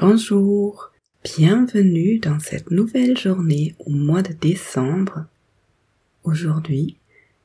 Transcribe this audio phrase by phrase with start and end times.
[0.00, 5.26] Bonjour, bienvenue dans cette nouvelle journée au mois de décembre.
[6.24, 6.96] Aujourd'hui,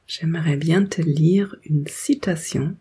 [0.07, 2.77] j'aimerais bien te lire une citation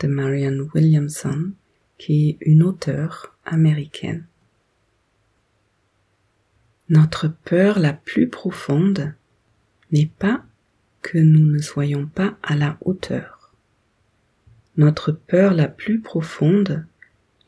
[0.00, 1.52] de Marianne Williamson,
[1.96, 4.26] qui est une auteure américaine.
[6.88, 9.14] Notre peur la plus profonde
[9.92, 10.44] n'est pas
[11.02, 13.52] que nous ne soyons pas à la hauteur.
[14.76, 16.84] Notre peur la plus profonde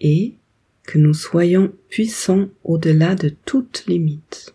[0.01, 0.37] est
[0.87, 4.55] que nous soyons puissants au-delà de toute limite.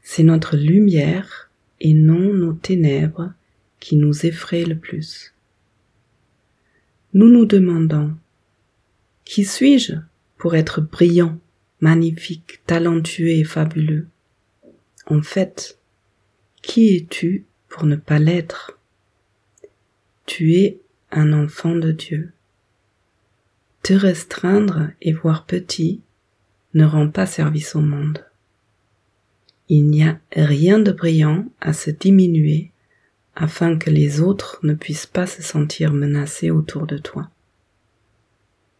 [0.00, 1.50] C'est notre lumière
[1.80, 3.32] et non nos ténèbres
[3.80, 5.34] qui nous effraient le plus.
[7.12, 8.14] Nous nous demandons,
[9.24, 9.94] qui suis-je
[10.38, 11.38] pour être brillant,
[11.80, 14.06] magnifique, talentueux et fabuleux?
[15.06, 15.78] En fait,
[16.62, 18.78] qui es-tu pour ne pas l'être?
[20.26, 22.32] Tu es un enfant de Dieu.
[23.86, 26.00] Te restreindre et voir petit
[26.74, 28.26] ne rend pas service au monde.
[29.68, 32.72] Il n'y a rien de brillant à se diminuer
[33.36, 37.30] afin que les autres ne puissent pas se sentir menacés autour de toi.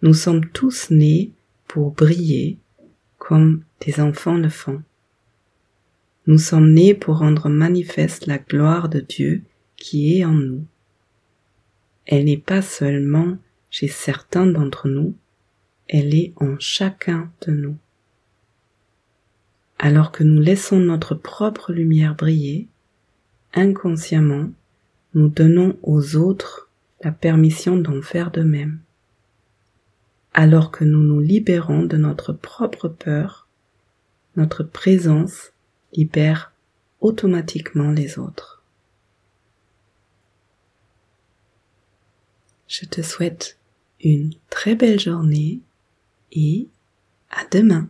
[0.02, 1.30] Nous sommes tous nés
[1.68, 2.58] pour briller
[3.16, 4.82] comme des enfants le font.
[6.26, 9.44] Nous sommes nés pour rendre manifeste la gloire de Dieu
[9.76, 10.66] qui est en nous.
[12.06, 13.38] Elle n'est pas seulement
[13.70, 15.14] chez certains d'entre nous,
[15.88, 17.76] elle est en chacun de nous.
[19.78, 22.68] Alors que nous laissons notre propre lumière briller,
[23.54, 24.50] inconsciemment,
[25.14, 26.70] nous donnons aux autres
[27.02, 28.80] la permission d'en faire de même.
[30.32, 33.48] Alors que nous nous libérons de notre propre peur,
[34.36, 35.52] notre présence
[35.92, 36.52] libère
[37.00, 38.45] automatiquement les autres.
[42.68, 43.58] Je te souhaite
[44.02, 45.60] une très belle journée
[46.32, 46.66] et
[47.30, 47.88] à demain.